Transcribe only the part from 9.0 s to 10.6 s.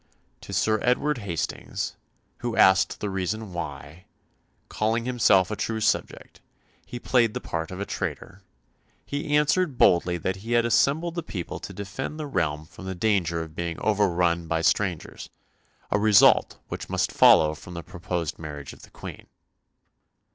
he answered boldly that he